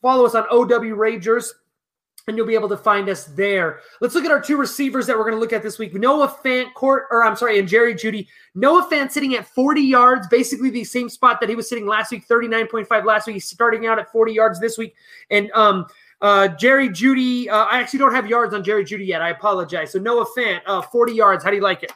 [0.00, 1.50] Follow us on OW Ragers,
[2.28, 3.80] and you'll be able to find us there.
[4.00, 5.94] Let's look at our two receivers that we're going to look at this week.
[5.94, 8.28] Noah Fant, Court, or I'm sorry, and Jerry Jeudy.
[8.54, 12.12] Noah Fant sitting at 40 yards, basically the same spot that he was sitting last
[12.12, 13.34] week, 39.5 last week.
[13.34, 14.94] He's starting out at 40 yards this week,
[15.30, 15.86] and um.
[16.20, 19.22] Uh, Jerry Jeudy, uh, I actually don't have yards on Jerry Jeudy yet.
[19.22, 19.92] I apologize.
[19.92, 21.44] So Noah Fant, uh, 40 yards.
[21.44, 21.92] How do you like it?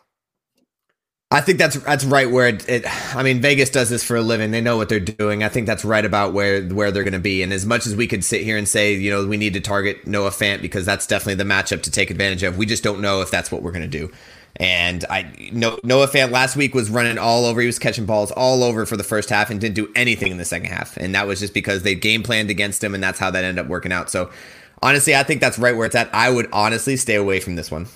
[1.33, 4.21] I think that's that's right where it, it, I mean Vegas does this for a
[4.21, 4.51] living.
[4.51, 5.43] They know what they're doing.
[5.43, 7.43] I think that's right about where where they're going to be.
[7.43, 9.61] And as much as we could sit here and say, you know, we need to
[9.61, 12.59] target Noah Fant because that's definitely the matchup to take advantage of.
[12.59, 14.13] We just don't know if that's what we're going to do.
[14.57, 17.63] And I Noah Fant last week was running all over.
[17.63, 20.37] He was catching balls all over for the first half and didn't do anything in
[20.37, 20.99] the second half.
[20.99, 23.65] And that was just because they game planned against him, and that's how that ended
[23.65, 24.11] up working out.
[24.11, 24.31] So
[24.83, 26.15] honestly, I think that's right where it's at.
[26.15, 27.87] I would honestly stay away from this one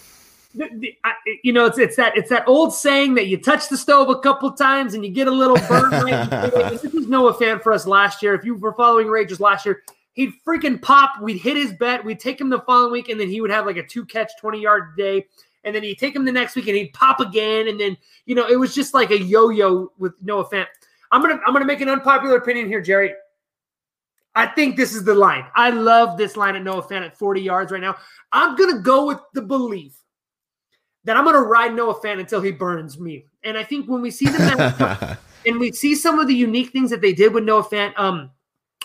[1.42, 4.18] you know, it's it's that it's that old saying that you touch the stove a
[4.18, 5.90] couple times and you get a little burn.
[6.70, 8.34] this was Noah Fant for us last year.
[8.34, 9.82] If you were following Rages last year,
[10.14, 11.20] he'd freaking pop.
[11.20, 12.04] We'd hit his bet.
[12.04, 14.30] We'd take him the following week, and then he would have like a two catch,
[14.40, 15.26] twenty yard day.
[15.64, 17.68] And then he'd take him the next week, and he'd pop again.
[17.68, 20.66] And then you know, it was just like a yo yo with Noah Fant.
[21.12, 23.12] I'm gonna I'm gonna make an unpopular opinion here, Jerry.
[24.34, 25.46] I think this is the line.
[25.54, 27.96] I love this line at Noah Fant at 40 yards right now.
[28.32, 29.96] I'm gonna go with the belief
[31.06, 33.24] that I'm going to ride Noah Fant until he burns me.
[33.44, 36.90] And I think when we see the and we see some of the unique things
[36.90, 38.30] that they did with Noah Fant, um,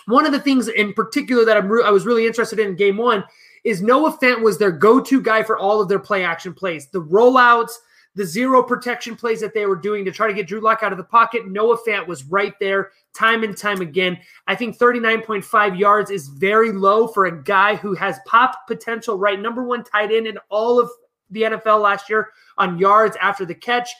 [0.06, 2.76] one of the things in particular that I'm re- I was really interested in, in
[2.76, 3.24] game one
[3.64, 7.02] is Noah Fant was their go-to guy for all of their play action plays, the
[7.02, 7.72] rollouts,
[8.14, 10.92] the zero protection plays that they were doing to try to get Drew Lock out
[10.92, 11.48] of the pocket.
[11.48, 14.18] Noah Fant was right there time and time again.
[14.46, 19.40] I think 39.5 yards is very low for a guy who has pop potential, right?
[19.40, 20.90] Number one tight end in all of
[21.32, 23.90] the NFL last year on yards after the catch.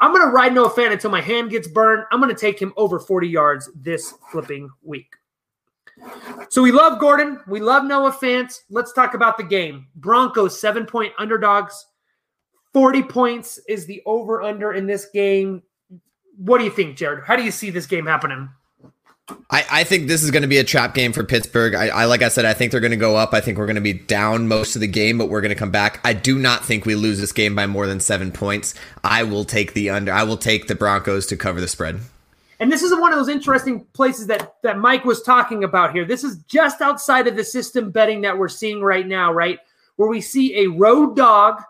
[0.00, 2.04] I'm going to ride Noah Fant until my hand gets burned.
[2.10, 5.14] I'm going to take him over 40 yards this flipping week.
[6.48, 7.40] So we love Gordon.
[7.46, 8.60] We love Noah Fant.
[8.70, 9.86] Let's talk about the game.
[9.96, 11.86] Broncos, seven point underdogs.
[12.72, 15.62] 40 points is the over under in this game.
[16.36, 17.24] What do you think, Jared?
[17.24, 18.48] How do you see this game happening?
[19.50, 21.74] I, I think this is going to be a trap game for Pittsburgh.
[21.74, 23.34] I, I like I said, I think they're going to go up.
[23.34, 25.56] I think we're going to be down most of the game, but we're going to
[25.56, 26.00] come back.
[26.04, 28.74] I do not think we lose this game by more than seven points.
[29.02, 30.12] I will take the under.
[30.12, 32.00] I will take the Broncos to cover the spread.
[32.60, 36.04] And this is one of those interesting places that that Mike was talking about here.
[36.04, 39.58] This is just outside of the system betting that we're seeing right now, right?
[39.96, 41.62] Where we see a road dog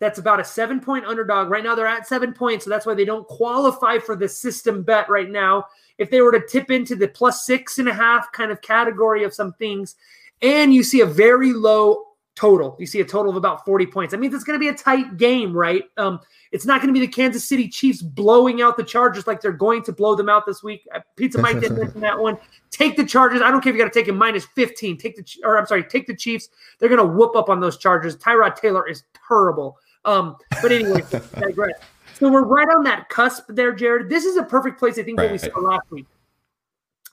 [0.00, 1.50] that's about a seven point underdog.
[1.50, 4.82] Right now, they're at seven points, so that's why they don't qualify for the system
[4.82, 5.66] bet right now
[5.98, 9.24] if they were to tip into the plus six and a half kind of category
[9.24, 9.96] of some things,
[10.40, 12.04] and you see a very low
[12.36, 14.12] total, you see a total of about 40 points.
[14.12, 15.82] That means it's going to be a tight game, right?
[15.96, 16.20] Um,
[16.52, 19.50] it's not going to be the Kansas City Chiefs blowing out the Chargers like they're
[19.50, 20.86] going to blow them out this week.
[20.94, 22.38] Uh, Pizza Mike did mention that one.
[22.70, 23.42] Take the Chargers.
[23.42, 24.98] I don't care if you got to take them minus 15.
[24.98, 26.48] Take the, or I'm sorry, take the Chiefs.
[26.78, 28.16] They're going to whoop up on those Chargers.
[28.16, 29.76] Tyrod Taylor is terrible.
[30.08, 31.02] Um, but anyway,
[31.38, 31.78] digress.
[32.14, 34.08] So we're right on that cusp there, Jared.
[34.08, 35.30] This is a perfect place, I think, right.
[35.30, 36.06] what we saw last week.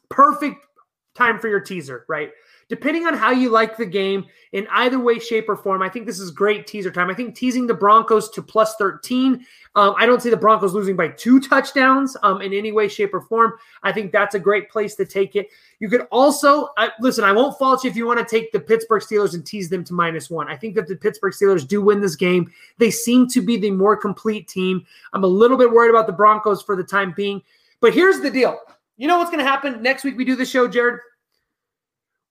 [0.10, 0.66] Perfect
[1.14, 2.32] time for your teaser, right?
[2.68, 6.08] Depending on how you like the game in either way, shape, or form, I think
[6.08, 7.12] this is great teaser time.
[7.12, 9.46] I think teasing the Broncos to plus 13.
[9.76, 13.14] Um, I don't see the Broncos losing by two touchdowns um, in any way, shape,
[13.14, 13.54] or form.
[13.84, 15.50] I think that's a great place to take it.
[15.80, 17.24] You could also listen.
[17.24, 19.84] I won't fault you if you want to take the Pittsburgh Steelers and tease them
[19.84, 20.48] to minus one.
[20.48, 22.52] I think that the Pittsburgh Steelers do win this game.
[22.80, 24.86] They seem to be the more complete team.
[25.14, 27.44] I'm a little bit worried about the Broncos for the time being.
[27.80, 28.58] But here's the deal.
[28.98, 30.18] You know what's going to happen next week?
[30.18, 31.00] We do the show, Jared.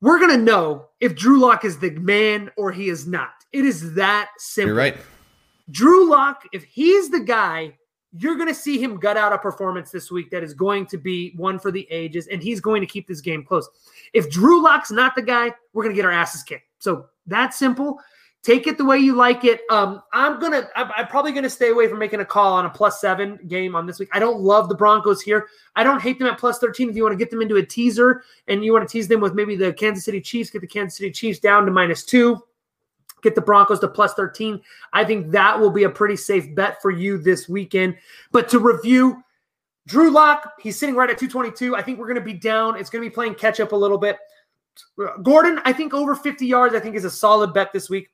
[0.00, 3.32] We're going to know if Drew Lock is the man or he is not.
[3.52, 4.68] It is that simple.
[4.68, 4.96] You're right.
[5.70, 7.74] Drew Lock, if he's the guy
[8.16, 10.96] you're going to see him gut out a performance this week that is going to
[10.96, 13.68] be one for the ages, and he's going to keep this game close.
[14.12, 16.68] If Drew Lock's not the guy, we're going to get our asses kicked.
[16.78, 17.98] So that's simple.
[18.44, 19.62] Take it the way you like it.
[19.70, 20.68] Um, I'm gonna.
[20.76, 23.74] I'm, I'm probably gonna stay away from making a call on a plus seven game
[23.74, 24.10] on this week.
[24.12, 25.48] I don't love the Broncos here.
[25.76, 26.90] I don't hate them at plus thirteen.
[26.90, 29.22] If you want to get them into a teaser and you want to tease them
[29.22, 32.42] with maybe the Kansas City Chiefs, get the Kansas City Chiefs down to minus two
[33.24, 34.60] get the Broncos to plus 13.
[34.92, 37.96] I think that will be a pretty safe bet for you this weekend.
[38.30, 39.24] But to review,
[39.86, 41.74] Drew Lock, he's sitting right at 222.
[41.74, 42.78] I think we're going to be down.
[42.78, 44.18] It's going to be playing catch up a little bit.
[45.22, 48.10] Gordon, I think over 50 yards, I think is a solid bet this week.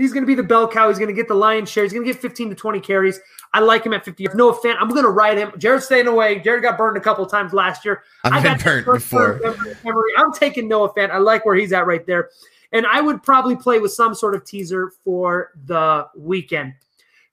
[0.00, 0.88] He's going to be the bell cow.
[0.88, 1.82] He's going to get the lion's share.
[1.84, 3.20] He's going to get 15 to 20 carries.
[3.52, 4.36] I like him at 50 yards.
[4.36, 4.76] No fan.
[4.80, 5.52] I'm going to ride him.
[5.58, 6.38] Jared's staying away.
[6.38, 8.02] Jared got burned a couple times last year.
[8.24, 9.40] I've I been burnt before.
[9.84, 10.10] Memory.
[10.16, 11.10] I'm taking Noah Fant.
[11.10, 12.30] I like where he's at right there.
[12.72, 16.74] And I would probably play with some sort of teaser for the weekend.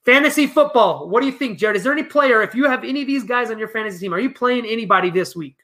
[0.04, 1.08] Fantasy football.
[1.08, 1.78] What do you think, Jared?
[1.78, 4.14] Is there any player, if you have any of these guys on your fantasy team,
[4.14, 5.56] are you playing anybody this week?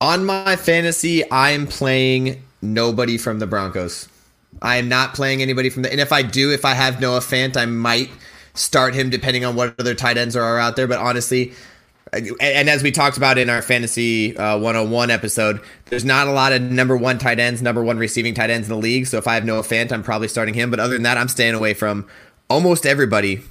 [0.00, 4.08] On my fantasy, I'm playing nobody from the Broncos.
[4.62, 5.90] I am not playing anybody from the.
[5.90, 8.10] And if I do, if I have Noah Fant, I might
[8.54, 10.86] start him depending on what other tight ends are out there.
[10.86, 11.52] But honestly,
[12.12, 16.52] and as we talked about in our fantasy uh, 101 episode, there's not a lot
[16.52, 19.06] of number one tight ends, number one receiving tight ends in the league.
[19.06, 20.70] So if I have Noah Fant, I'm probably starting him.
[20.70, 22.06] But other than that, I'm staying away from
[22.48, 23.42] almost everybody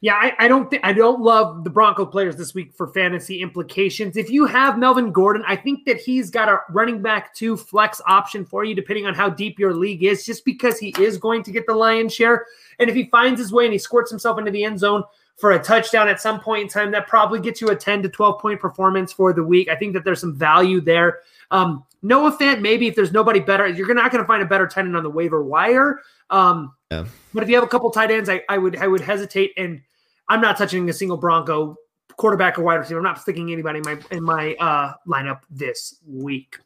[0.00, 3.40] yeah, I, I don't think I don't love the Bronco players this week for fantasy
[3.40, 4.16] implications.
[4.16, 8.00] If you have Melvin Gordon, I think that he's got a running back two flex
[8.06, 11.42] option for you, depending on how deep your league is, just because he is going
[11.44, 12.46] to get the lion's share.
[12.78, 15.02] And if he finds his way and he squirts himself into the end zone
[15.36, 18.08] for a touchdown at some point in time, that probably gets you a 10 to
[18.08, 19.68] 12 point performance for the week.
[19.68, 21.20] I think that there's some value there.
[21.50, 24.66] Um, Noah Fant, maybe if there's nobody better, you're not going to find a better
[24.66, 26.00] tight end on the waiver wire.
[26.30, 27.04] Um, yeah.
[27.34, 29.82] But if you have a couple tight ends, I, I would I would hesitate, and
[30.28, 31.76] I'm not touching a single Bronco
[32.16, 32.98] quarterback or wide receiver.
[32.98, 36.58] I'm not sticking anybody in my in my uh, lineup this week.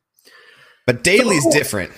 [0.86, 1.92] But daily's so, different.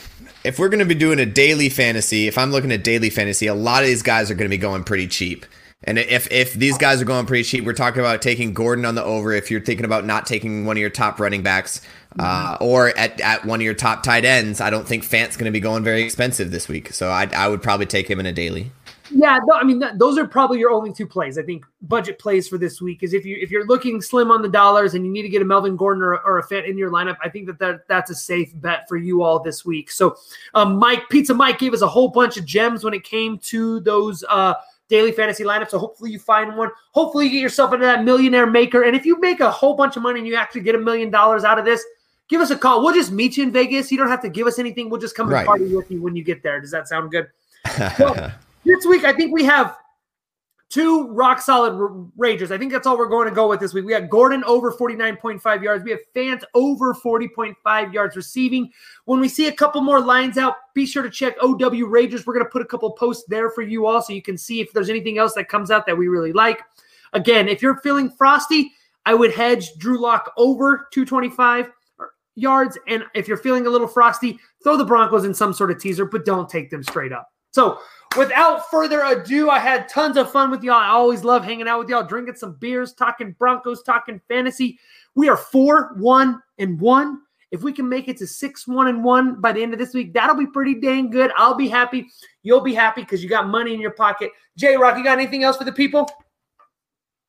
[0.45, 3.47] If we're going to be doing a daily fantasy, if I'm looking at daily fantasy,
[3.47, 5.47] a lot of these guys are going to be going pretty cheap.
[5.85, 8.95] And if if these guys are going pretty cheap, we're talking about taking Gordon on
[8.95, 9.33] the over.
[9.33, 11.81] If you're thinking about not taking one of your top running backs,
[12.19, 15.47] uh, or at, at one of your top tight ends, I don't think Fant's going
[15.47, 16.93] to be going very expensive this week.
[16.93, 18.71] So I I would probably take him in a daily.
[19.15, 21.37] Yeah, no, I mean that, those are probably your only two plays.
[21.37, 24.41] I think budget plays for this week is if you if you're looking slim on
[24.41, 26.79] the dollars and you need to get a Melvin Gordon or, or a Fant in
[26.79, 29.91] your lineup, I think that, that that's a safe bet for you all this week.
[29.91, 30.17] So,
[30.55, 33.81] um, Mike Pizza Mike gave us a whole bunch of gems when it came to
[33.81, 34.55] those uh,
[34.89, 35.71] daily fantasy lineups.
[35.71, 36.71] So hopefully you find one.
[36.93, 38.83] Hopefully you get yourself into that millionaire maker.
[38.83, 41.11] And if you make a whole bunch of money and you actually get a million
[41.11, 41.85] dollars out of this,
[42.29, 42.83] give us a call.
[42.83, 43.91] We'll just meet you in Vegas.
[43.91, 44.91] You don't have to give us anything.
[44.91, 45.41] We'll just come right.
[45.41, 46.61] and party with you when you get there.
[46.61, 47.29] Does that sound good?
[47.99, 48.33] Well,
[48.65, 49.77] this week, I think we have
[50.73, 51.75] two rock solid
[52.19, 52.51] ragers.
[52.51, 53.85] I think that's all we're going to go with this week.
[53.85, 55.85] We got Gordon over 49.5 yards.
[55.85, 58.71] We have Fant over 40.5 yards receiving.
[59.05, 62.27] When we see a couple more lines out, be sure to check OW Wagers.
[62.27, 64.61] We're going to put a couple posts there for you all so you can see
[64.61, 66.63] if there's anything else that comes out that we really like.
[67.13, 68.73] Again, if you're feeling frosty,
[69.05, 71.71] I would hedge Drew Lock over 225
[72.35, 72.79] yards.
[72.89, 76.07] And if you're feeling a little frosty, throw the Broncos in some sort of teaser,
[76.07, 77.29] but don't take them straight up.
[77.51, 77.79] So,
[78.17, 80.77] without further ado, I had tons of fun with y'all.
[80.77, 84.79] I always love hanging out with y'all, drinking some beers, talking Broncos, talking fantasy.
[85.15, 87.21] We are four, one, and one.
[87.51, 89.93] If we can make it to six, one, and one by the end of this
[89.93, 91.31] week, that'll be pretty dang good.
[91.37, 92.09] I'll be happy.
[92.43, 94.31] You'll be happy because you got money in your pocket.
[94.57, 96.09] J Rock, you got anything else for the people?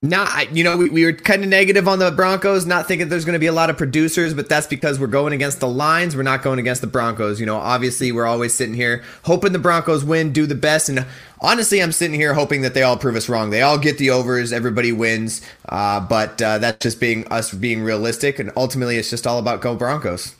[0.05, 3.23] No, you know, we, we were kind of negative on the Broncos, not thinking there's
[3.23, 6.13] going to be a lot of producers, but that's because we're going against the lines.
[6.13, 7.39] We're not going against the Broncos.
[7.39, 10.89] You know, obviously, we're always sitting here hoping the Broncos win, do the best.
[10.89, 11.05] And
[11.39, 13.49] honestly, I'm sitting here hoping that they all prove us wrong.
[13.49, 15.41] They all get the overs, everybody wins.
[15.69, 18.39] Uh, but uh, that's just being us being realistic.
[18.39, 20.35] And ultimately, it's just all about go Broncos.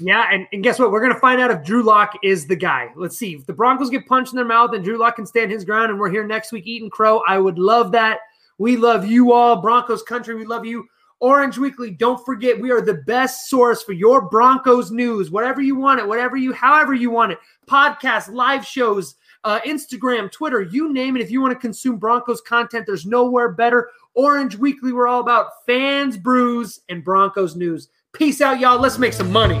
[0.00, 0.90] Yeah, and, and guess what?
[0.90, 2.92] We're going to find out if Drew Lock is the guy.
[2.96, 3.34] Let's see.
[3.34, 5.90] If the Broncos get punched in their mouth and Drew Lock can stand his ground
[5.90, 8.20] and we're here next week eating crow, I would love that.
[8.58, 10.34] We love you all, Broncos country.
[10.34, 10.86] We love you.
[11.20, 15.74] Orange Weekly, don't forget, we are the best source for your Broncos news, whatever you
[15.74, 17.38] want it, whatever you, however you want it.
[17.66, 21.22] Podcasts, live shows, uh, Instagram, Twitter, you name it.
[21.22, 23.88] If you want to consume Broncos content, there's nowhere better.
[24.14, 27.88] Orange Weekly, we're all about fans, brews, and Broncos news.
[28.12, 28.78] Peace out, y'all.
[28.78, 29.60] Let's make some money.